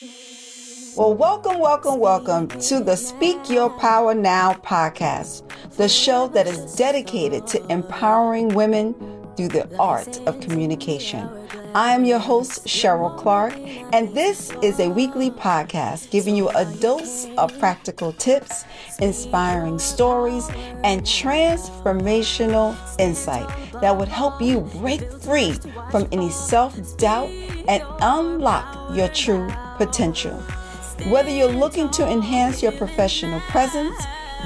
[0.00, 5.42] Well, welcome, welcome, welcome to the Speak Your Power Now podcast,
[5.76, 8.94] the show that is dedicated to empowering women
[9.36, 11.28] through the art of communication.
[11.74, 13.54] I am your host, Cheryl Clark,
[13.92, 18.66] and this is a weekly podcast giving you a dose of practical tips,
[19.00, 20.48] inspiring stories,
[20.84, 23.48] and transformational insight
[23.80, 25.54] that would help you break free
[25.90, 27.30] from any self doubt
[27.66, 29.48] and unlock your true
[29.78, 30.34] potential.
[31.06, 33.96] Whether you're looking to enhance your professional presence,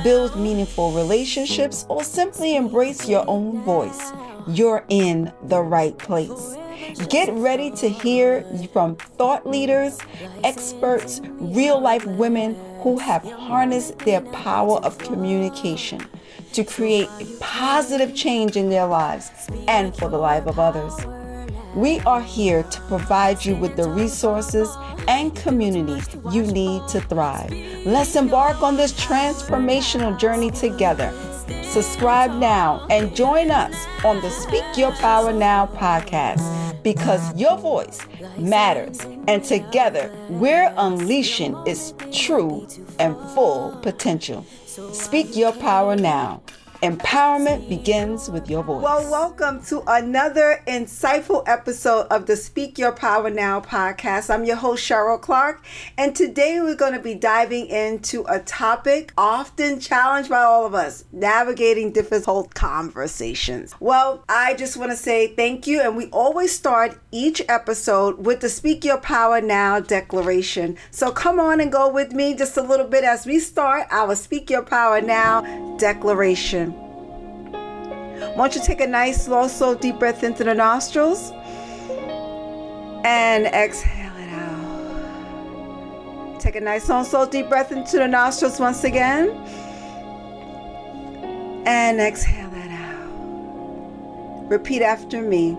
[0.05, 4.13] build meaningful relationships, or simply embrace your own voice,
[4.47, 6.57] you're in the right place.
[7.09, 9.99] Get ready to hear from thought leaders,
[10.45, 16.05] experts, real life women who have harnessed their power of communication
[16.53, 17.09] to create
[17.41, 19.31] positive change in their lives
[19.69, 20.95] and for the life of others.
[21.75, 24.69] We are here to provide you with the resources
[25.09, 27.51] and community you need to thrive.
[27.87, 31.13] Let's embark on this transformational journey together.
[31.63, 38.01] Subscribe now and join us on the Speak Your Power Now podcast because your voice
[38.37, 44.45] matters and together we're unleashing its true and full potential.
[44.67, 46.43] Speak Your Power Now.
[46.83, 48.83] Empowerment begins with your voice.
[48.83, 54.35] Well, welcome to another insightful episode of the Speak Your Power Now podcast.
[54.35, 55.65] I'm your host, Cheryl Clark,
[55.97, 60.75] and today we're going to be diving into a topic often challenged by all of
[60.75, 63.77] us navigating difficult conversations.
[63.79, 68.41] Well, I just want to say thank you, and we always start each episode with
[68.41, 70.77] the Speak Your Power Now declaration.
[70.91, 74.17] So come on and go with me just a little bit as we start our
[74.17, 76.72] Speak Your Power Now declaration.
[78.37, 81.33] Want you to take a nice, slow, slow, deep breath into the nostrils
[83.05, 86.41] and exhale it out.
[86.41, 89.31] Take a nice, long, slow, deep breath into the nostrils once again
[91.67, 94.51] and exhale that out.
[94.51, 95.57] Repeat after me.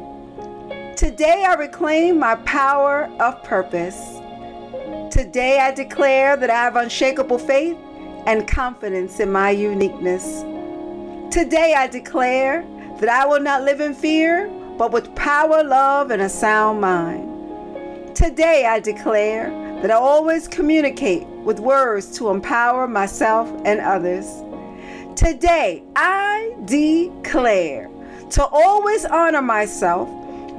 [0.95, 4.19] Today I reclaim my power of purpose.
[5.11, 7.77] Today I declare that I have unshakable faith
[8.25, 10.43] and confidence in my uniqueness.
[11.33, 12.63] Today I declare
[12.99, 18.15] that I will not live in fear, but with power, love, and a sound mind.
[18.15, 19.49] Today I declare
[19.81, 24.27] that I always communicate with words to empower myself and others.
[25.15, 27.89] Today I declare
[28.29, 30.07] to always honor myself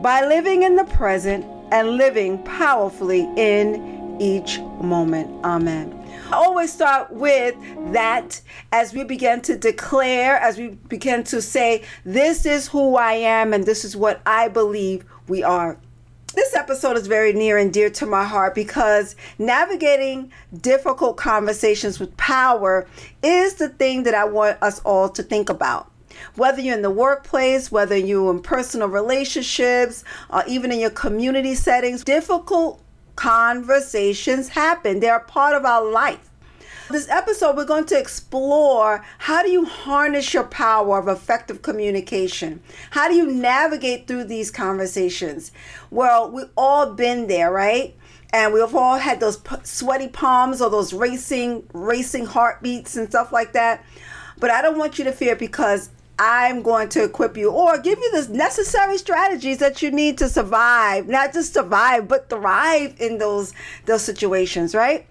[0.03, 5.31] by living in the present and living powerfully in each moment.
[5.45, 6.04] Amen.
[6.35, 7.55] Always start with
[7.93, 8.41] that
[8.73, 13.53] as we begin to declare, as we begin to say, This is who I am
[13.53, 15.79] and this is what I believe we are.
[16.35, 22.17] This episode is very near and dear to my heart because navigating difficult conversations with
[22.17, 22.89] power
[23.23, 25.93] is the thing that I want us all to think about
[26.37, 31.55] whether you're in the workplace, whether you're in personal relationships, or even in your community
[31.55, 32.81] settings, difficult
[33.17, 35.01] conversations happen.
[35.01, 36.31] They're a part of our life.
[36.91, 42.61] This episode, we're going to explore how do you harness your power of effective communication?
[42.91, 45.51] How do you navigate through these conversations?
[45.91, 47.97] Well, we've all been there, right?
[48.35, 53.55] And we've all had those sweaty palms or those racing, racing heartbeats and stuff like
[53.55, 53.83] that.
[54.39, 55.89] But I don't want you to fear because
[56.19, 60.29] I'm going to equip you or give you the necessary strategies that you need to
[60.29, 63.53] survive, not just survive, but thrive in those
[63.87, 65.07] those situations, right?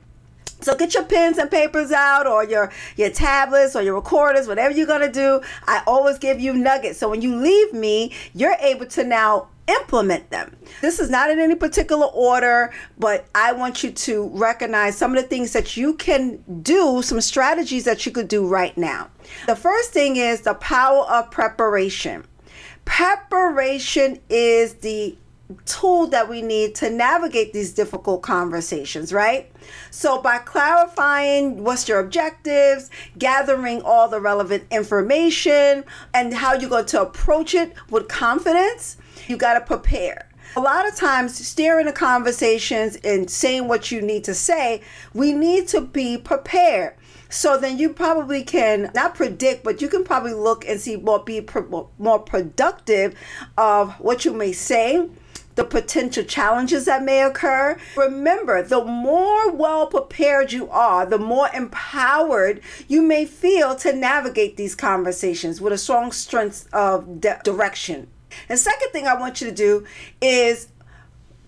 [0.61, 4.73] So get your pens and papers out or your your tablets or your recorders, whatever
[4.73, 5.41] you're going to do.
[5.67, 6.99] I always give you nuggets.
[6.99, 10.55] So when you leave me, you're able to now implement them.
[10.81, 15.21] This is not in any particular order, but I want you to recognize some of
[15.21, 19.09] the things that you can do, some strategies that you could do right now.
[19.47, 22.25] The first thing is the power of preparation.
[22.85, 25.17] Preparation is the
[25.65, 29.51] tool that we need to navigate these difficult conversations, right?
[29.91, 35.83] So, by clarifying what's your objectives, gathering all the relevant information,
[36.13, 38.97] and how you're going to approach it with confidence,
[39.27, 40.29] you got to prepare.
[40.55, 44.81] A lot of times, steering the conversations and saying what you need to say,
[45.13, 46.95] we need to be prepared.
[47.29, 51.25] So then you probably can not predict, but you can probably look and see what
[51.25, 51.43] be
[51.97, 53.15] more productive
[53.57, 55.09] of what you may say
[55.55, 57.77] the potential challenges that may occur.
[57.95, 64.57] Remember, the more well prepared you are, the more empowered you may feel to navigate
[64.57, 68.07] these conversations with a strong strength of direction.
[68.49, 69.85] And second thing I want you to do
[70.21, 70.67] is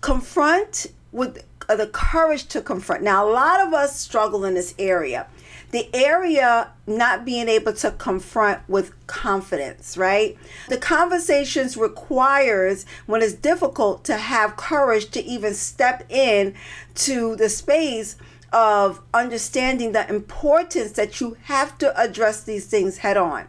[0.00, 3.02] confront with uh, the courage to confront.
[3.02, 5.26] Now, a lot of us struggle in this area.
[5.72, 10.38] The area not being able to confront with confidence, right?
[10.68, 16.54] The conversations requires when it's difficult to have courage to even step in
[16.94, 18.16] to the space
[18.52, 23.48] of understanding the importance that you have to address these things head on.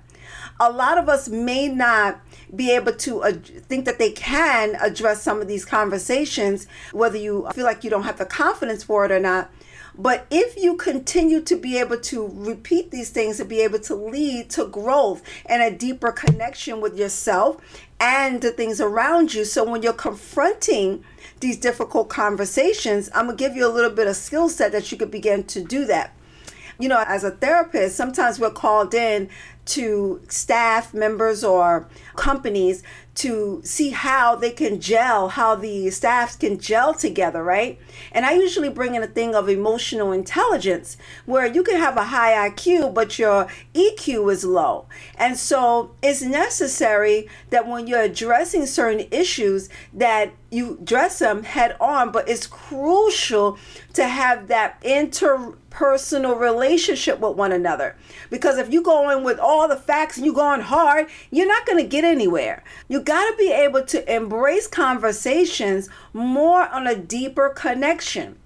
[0.59, 2.19] A lot of us may not
[2.55, 7.47] be able to uh, think that they can address some of these conversations, whether you
[7.53, 9.51] feel like you don't have the confidence for it or not.
[9.97, 13.95] But if you continue to be able to repeat these things and be able to
[13.95, 17.57] lead to growth and a deeper connection with yourself
[17.99, 19.43] and the things around you.
[19.43, 21.03] So when you're confronting
[21.39, 24.97] these difficult conversations, I'm to give you a little bit of skill set that you
[24.97, 26.13] could begin to do that.
[26.79, 29.29] You know, as a therapist, sometimes we're called in
[29.67, 32.83] to staff members or companies
[33.17, 37.79] to see how they can gel, how the staffs can gel together, right?
[38.11, 42.03] And I usually bring in a thing of emotional intelligence where you can have a
[42.03, 44.85] high IQ, but your EQ is low.
[45.17, 51.75] And so it's necessary that when you're addressing certain issues that you address them head
[51.79, 53.57] on, but it's crucial
[53.93, 57.95] to have that interpersonal relationship with one another.
[58.29, 61.65] Because if you go in with all the facts and you're going hard, you're not
[61.65, 62.63] going to get anywhere.
[62.87, 68.37] You got to be able to embrace conversations more on a deeper connection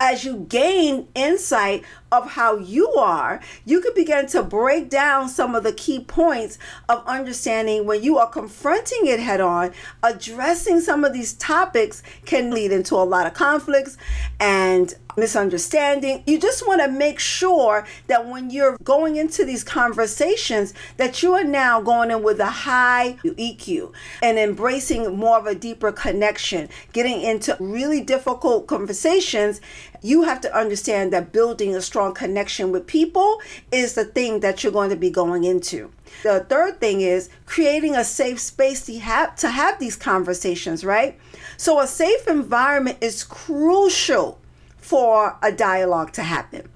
[0.00, 5.54] as you gain insight of how you are, you can begin to break down some
[5.54, 6.58] of the key points
[6.88, 9.72] of understanding when you are confronting it head on.
[10.02, 13.98] Addressing some of these topics can lead into a lot of conflicts
[14.40, 16.22] and misunderstanding.
[16.26, 21.34] You just want to make sure that when you're going into these conversations that you
[21.34, 23.92] are now going in with a high EQ
[24.22, 29.60] and embracing more of a deeper connection, getting into really difficult conversations.
[30.02, 33.40] You have to understand that building a strong connection with people
[33.70, 35.90] is the thing that you're going to be going into.
[36.22, 41.18] The third thing is creating a safe space to have to have these conversations, right?
[41.56, 44.38] So a safe environment is crucial
[44.80, 46.68] for a dialogue to happen.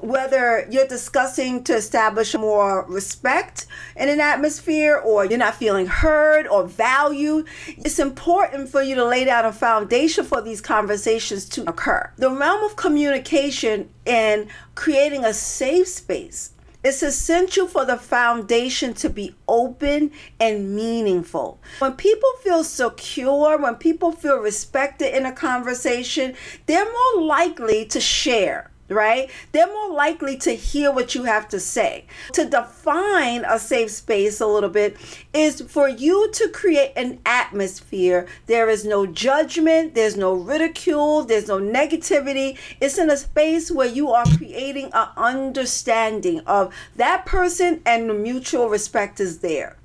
[0.00, 3.66] Whether you're discussing to establish more respect
[3.96, 9.04] in an atmosphere or you're not feeling heard or valued, it's important for you to
[9.04, 12.12] lay down a foundation for these conversations to occur.
[12.16, 14.46] The realm of communication and
[14.76, 16.52] creating a safe space
[16.84, 21.60] it's essential for the foundation to be open and meaningful.
[21.80, 26.34] When people feel secure, when people feel respected in a conversation,
[26.66, 29.30] they're more likely to share right?
[29.52, 32.06] They're more likely to hear what you have to say.
[32.32, 34.96] To define a safe space a little bit
[35.32, 38.26] is for you to create an atmosphere.
[38.46, 42.58] There is no judgment, there's no ridicule, there's no negativity.
[42.80, 48.14] It's in a space where you are creating an understanding of that person and the
[48.14, 49.76] mutual respect is there.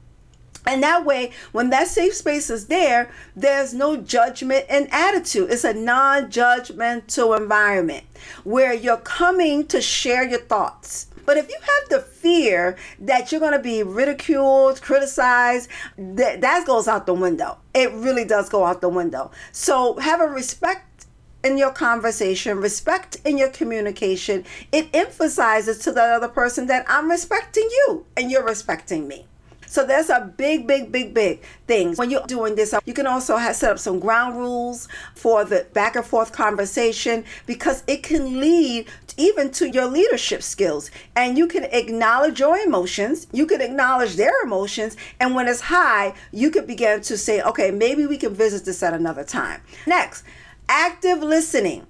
[0.66, 5.52] And that way, when that safe space is there, there's no judgment and attitude.
[5.52, 8.06] It's a non judgmental environment
[8.44, 11.08] where you're coming to share your thoughts.
[11.26, 16.66] But if you have the fear that you're going to be ridiculed, criticized, that, that
[16.66, 17.58] goes out the window.
[17.74, 19.32] It really does go out the window.
[19.52, 21.06] So have a respect
[21.44, 24.46] in your conversation, respect in your communication.
[24.72, 29.28] It emphasizes to the other person that I'm respecting you and you're respecting me.
[29.74, 31.96] So there's a big, big, big, big thing.
[31.96, 35.66] When you're doing this, you can also have set up some ground rules for the
[35.74, 38.88] back and forth conversation because it can lead
[39.18, 40.92] even to your leadership skills.
[41.16, 46.14] And you can acknowledge your emotions, you can acknowledge their emotions, and when it's high,
[46.32, 49.60] you could begin to say, okay, maybe we can visit this at another time.
[49.88, 50.24] Next,
[50.70, 51.88] active listening.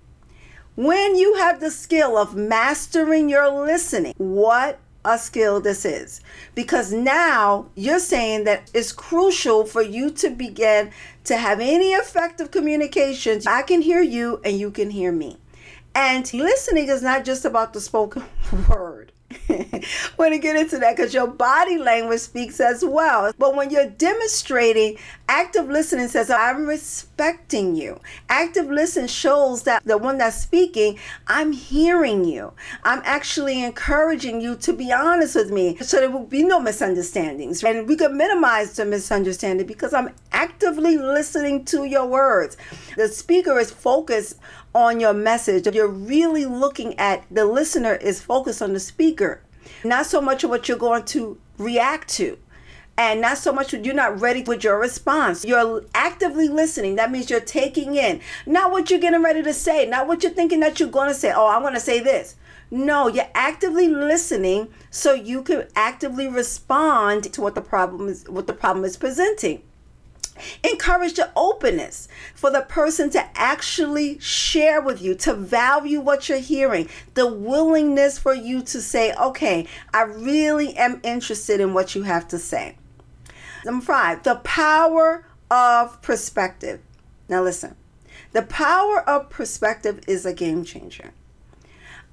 [0.78, 6.22] When you have the skill of mastering your listening, what a skill this is
[6.55, 10.91] because now you're saying that it's crucial for you to begin
[11.25, 13.41] to have any effective communication.
[13.48, 15.38] I can hear you and you can hear me.
[15.95, 18.24] And listening is not just about the spoken
[18.69, 19.12] word.
[20.18, 23.32] want to get into that because your body language speaks as well.
[23.38, 24.98] But when you're demonstrating,
[25.28, 28.00] active listening says, I'm respecting you.
[28.30, 32.54] Active listen shows that the one that's speaking, I'm hearing you.
[32.84, 37.63] I'm actually encouraging you to be honest with me so there will be no misunderstandings.
[37.63, 42.58] And we can minimize the misunderstanding because I'm actively listening to your words.
[42.96, 44.38] The speaker is focused
[44.74, 45.68] on your message.
[45.74, 49.42] You're really looking at the listener is focused on the speaker,
[49.84, 52.38] not so much of what you're going to react to.
[52.98, 55.44] and not so much you're not ready with your response.
[55.44, 56.96] You're actively listening.
[56.96, 60.32] That means you're taking in not what you're getting ready to say, not what you're
[60.32, 61.32] thinking that you're going to say.
[61.36, 62.36] Oh, I'm going to say this.
[62.70, 68.48] No, you're actively listening so you can actively respond to what the problem is what
[68.48, 69.63] the problem is presenting.
[70.63, 76.40] Encourage the openness for the person to actually share with you, to value what you're
[76.40, 82.04] hearing, the willingness for you to say, okay, I really am interested in what you
[82.04, 82.78] have to say.
[83.66, 86.82] Number five, the power of perspective.
[87.30, 87.75] Now, listen,
[88.32, 91.12] the power of perspective is a game changer.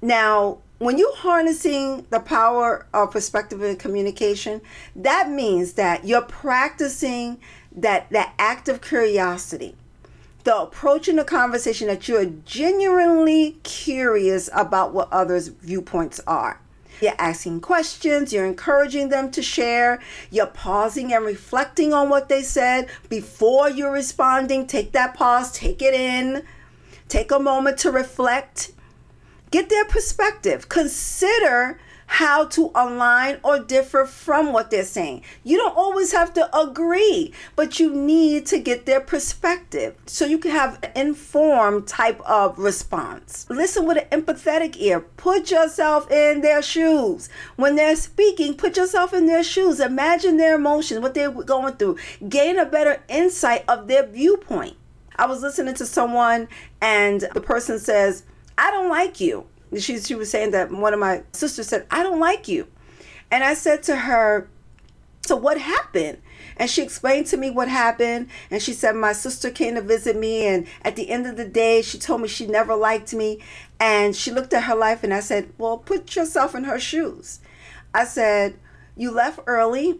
[0.01, 4.61] Now, when you're harnessing the power of perspective in communication,
[4.95, 7.39] that means that you're practicing
[7.75, 9.75] that that act of curiosity
[10.43, 16.59] the approach in the conversation that you're genuinely curious about what others viewpoints are.
[16.99, 19.99] You're asking questions you're encouraging them to share
[20.29, 24.67] you're pausing and reflecting on what they said before you're responding.
[24.67, 26.43] Take that pause take it in
[27.11, 28.71] take a moment to reflect.
[29.51, 30.69] Get their perspective.
[30.69, 31.77] Consider
[32.11, 35.21] how to align or differ from what they're saying.
[35.45, 40.37] You don't always have to agree, but you need to get their perspective so you
[40.37, 43.45] can have an informed type of response.
[43.49, 44.99] Listen with an empathetic ear.
[44.99, 47.29] Put yourself in their shoes.
[47.55, 49.79] When they're speaking, put yourself in their shoes.
[49.79, 51.95] Imagine their emotions, what they're going through.
[52.27, 54.75] Gain a better insight of their viewpoint.
[55.15, 56.49] I was listening to someone
[56.81, 58.23] and the person says,
[58.57, 59.47] I don't like you
[59.79, 62.67] she, she was saying that one of my sisters said, I don't like you.
[63.29, 64.49] And I said to her,
[65.21, 66.17] So what happened?
[66.57, 68.29] And she explained to me what happened.
[68.49, 70.45] And she said, My sister came to visit me.
[70.45, 73.39] And at the end of the day, she told me she never liked me.
[73.79, 77.39] And she looked at her life and I said, Well, put yourself in her shoes.
[77.93, 78.55] I said,
[78.95, 79.99] You left early.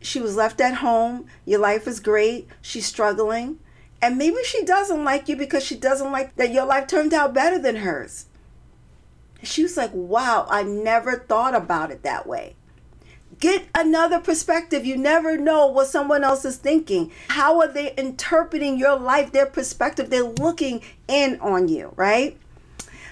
[0.00, 1.26] She was left at home.
[1.44, 2.48] Your life is great.
[2.62, 3.58] She's struggling.
[4.00, 7.34] And maybe she doesn't like you because she doesn't like that your life turned out
[7.34, 8.26] better than hers.
[9.42, 12.56] She was like, wow, I never thought about it that way.
[13.38, 14.84] Get another perspective.
[14.84, 17.12] You never know what someone else is thinking.
[17.28, 20.10] How are they interpreting your life, their perspective?
[20.10, 22.36] They're looking in on you, right?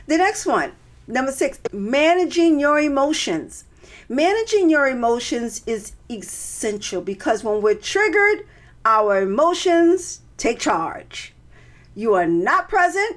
[0.09, 0.73] The next one,
[1.06, 3.64] number six, managing your emotions.
[4.09, 8.47] Managing your emotions is essential because when we're triggered,
[8.85, 11.35] our emotions take charge.
[11.95, 13.16] You are not present,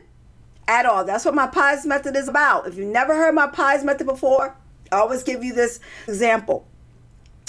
[0.69, 1.03] at all.
[1.03, 2.67] That's what my pies method is about.
[2.67, 4.55] If you've never heard my pies method before,
[4.91, 6.65] I always give you this example.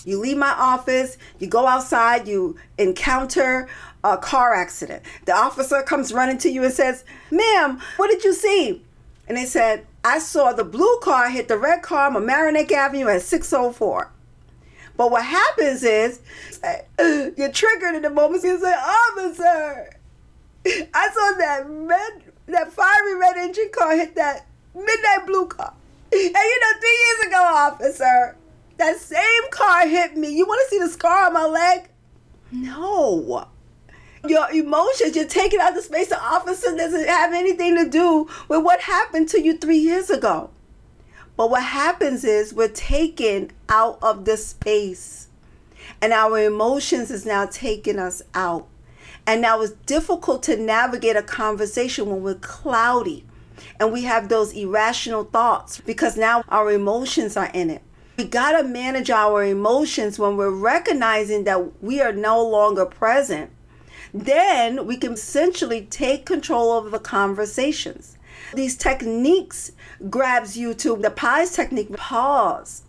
[0.06, 3.68] You leave my office, you go outside, you encounter
[4.02, 5.02] a car accident.
[5.26, 8.82] The officer comes running to you and says, Ma'am, what did you see?
[9.28, 13.08] And they said, I saw the blue car hit the red car on Mamaroneck Avenue
[13.08, 14.10] at 604.
[14.96, 16.20] But what happens is
[16.64, 18.42] uh, you're triggered in the moment.
[18.42, 19.90] You say, Officer,
[20.66, 25.74] I saw that red that fiery red engine car hit that midnight blue car.
[26.12, 28.36] And you know, three years ago, officer,
[28.78, 30.34] that same car hit me.
[30.36, 31.88] You want to see the scar on my leg?
[32.50, 33.46] No.
[34.26, 36.08] Your emotions, you're taking out the space.
[36.08, 40.50] The officer doesn't have anything to do with what happened to you three years ago.
[41.36, 45.28] But what happens is we're taken out of the space.
[46.02, 48.66] And our emotions is now taking us out.
[49.30, 53.24] And now it's difficult to navigate a conversation when we're cloudy
[53.78, 57.80] and we have those irrational thoughts because now our emotions are in it.
[58.16, 63.52] We got to manage our emotions when we're recognizing that we are no longer present.
[64.12, 68.18] Then we can essentially take control of the conversations.
[68.52, 69.70] These techniques
[70.10, 71.96] grabs you to the pies technique.
[71.96, 72.82] Pause.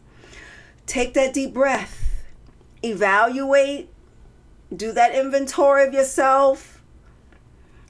[0.87, 2.03] Take that deep breath.
[2.81, 3.90] Evaluate
[4.75, 6.81] do that inventory of yourself.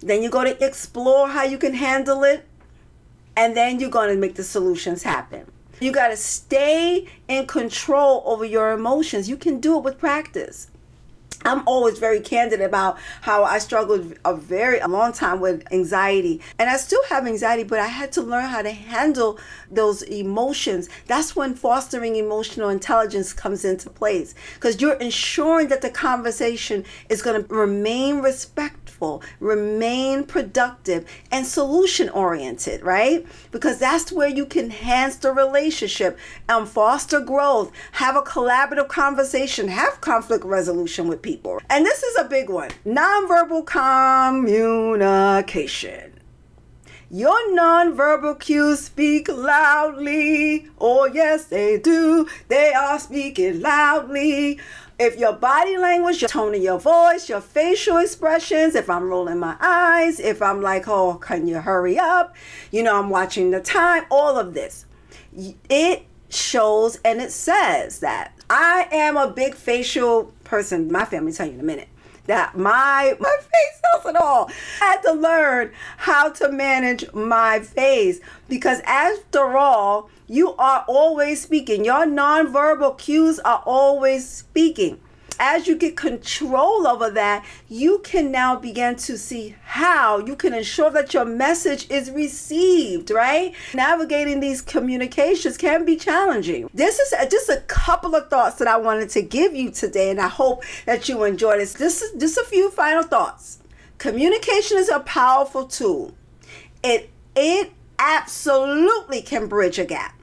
[0.01, 2.47] Then you go to explore how you can handle it.
[3.38, 5.45] And then you're going to make the solutions happen.
[5.79, 9.29] You got to stay in control over your emotions.
[9.29, 10.71] You can do it with practice.
[11.43, 16.41] I'm always very candid about how I struggled a very long time with anxiety.
[16.60, 20.89] And I still have anxiety, but I had to learn how to handle those emotions.
[21.07, 27.21] That's when fostering emotional intelligence comes into place because you're ensuring that the conversation is
[27.21, 33.25] going to remain respectful, remain productive, and solution oriented, right?
[33.51, 36.17] Because that's where you can enhance the relationship
[36.48, 41.61] and foster growth, have a collaborative conversation, have conflict resolution with people people.
[41.69, 46.19] And this is a big one nonverbal communication.
[47.09, 50.69] Your nonverbal cues speak loudly.
[50.79, 52.27] Oh, yes, they do.
[52.47, 54.59] They are speaking loudly.
[54.97, 59.39] If your body language, your tone of your voice, your facial expressions, if I'm rolling
[59.39, 62.33] my eyes, if I'm like, oh, can you hurry up?
[62.71, 64.85] You know, I'm watching the time, all of this.
[65.69, 70.91] It shows and it says that I am a big facial person.
[70.91, 71.88] My family tell you in a minute
[72.27, 74.51] that my my face tells it all.
[74.81, 81.41] I had to learn how to manage my face because after all, you are always
[81.41, 81.86] speaking.
[81.86, 85.00] Your nonverbal cues are always speaking.
[85.43, 90.53] As you get control over that, you can now begin to see how you can
[90.53, 93.55] ensure that your message is received, right?
[93.74, 96.69] Navigating these communications can be challenging.
[96.75, 100.21] This is just a couple of thoughts that I wanted to give you today, and
[100.21, 101.74] I hope that you enjoy this.
[101.74, 103.57] This is just a few final thoughts.
[103.98, 106.13] Communication is a powerful tool.
[106.83, 110.21] It it absolutely can bridge a gap.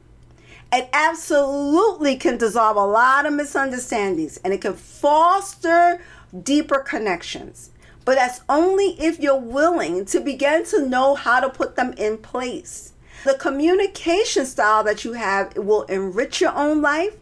[0.70, 6.02] It absolutely can dissolve a lot of misunderstandings and it can foster
[6.42, 7.70] deeper connections.
[8.04, 12.18] But that's only if you're willing to begin to know how to put them in
[12.18, 12.92] place.
[13.24, 17.16] The communication style that you have will enrich your own life.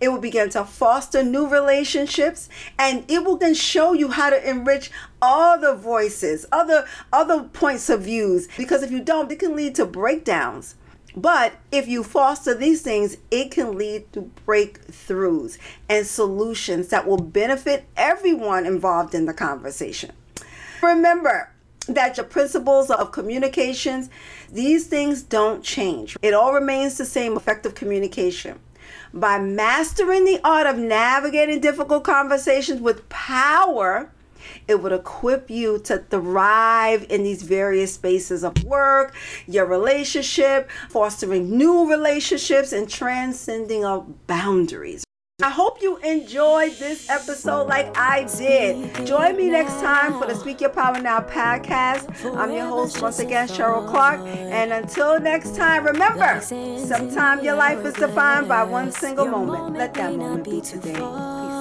[0.00, 2.48] It will begin to foster new relationships
[2.78, 8.02] and it will then show you how to enrich other voices, other other points of
[8.02, 10.76] views because if you don't it can lead to breakdowns
[11.16, 17.18] but if you foster these things, it can lead to breakthroughs and solutions that will
[17.18, 20.12] benefit everyone involved in the conversation.
[20.82, 21.50] Remember
[21.88, 24.10] that your principles of communications,
[24.50, 26.16] these things don't change.
[26.22, 28.58] It all remains the same effective communication.
[29.12, 34.10] By mastering the art of navigating difficult conversations with power,
[34.68, 39.14] it would equip you to thrive in these various spaces of work,
[39.46, 45.04] your relationship, fostering new relationships, and transcending of boundaries.
[45.42, 49.04] I hope you enjoyed this episode like I did.
[49.04, 52.36] Join me next time for the Speak Your Power Now podcast.
[52.36, 54.20] I'm your host once again, Cheryl Clark.
[54.20, 59.76] And until next time, remember, sometimes your life is defined by one single moment.
[59.76, 61.53] Let that moment be today.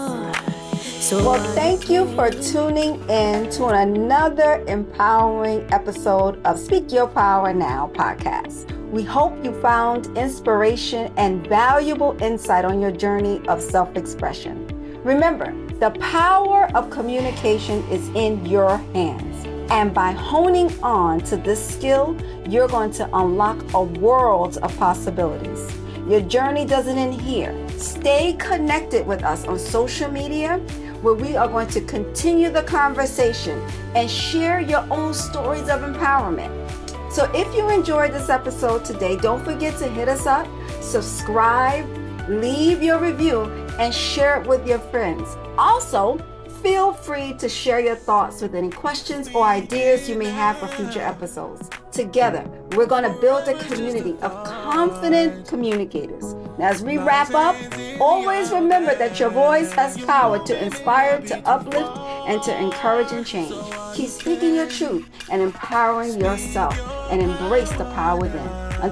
[1.03, 7.53] So well, thank you for tuning in to another empowering episode of Speak Your Power
[7.53, 8.71] Now podcast.
[8.89, 14.65] We hope you found inspiration and valuable insight on your journey of self expression.
[15.03, 19.45] Remember, the power of communication is in your hands.
[19.69, 22.15] And by honing on to this skill,
[22.47, 25.69] you're going to unlock a world of possibilities.
[26.07, 27.53] Your journey doesn't end here.
[27.77, 30.61] Stay connected with us on social media
[31.03, 33.59] where we are going to continue the conversation
[33.93, 36.51] and share your own stories of empowerment.
[37.11, 40.47] So if you enjoyed this episode today, don't forget to hit us up,
[40.81, 41.85] subscribe,
[42.29, 43.41] leave your review,
[43.77, 45.35] and share it with your friends.
[45.57, 46.17] Also,
[46.63, 50.67] feel free to share your thoughts with any questions or ideas you may have for
[50.67, 51.69] future episodes.
[51.91, 56.33] Together, we're going to build a community of confident communicators.
[56.59, 57.55] As we wrap up,
[57.99, 63.25] always remember that your voice has power to inspire, to uplift, and to encourage and
[63.25, 63.55] change.
[63.93, 66.77] Keep speaking your truth and empowering yourself
[67.11, 68.72] and embrace the power within.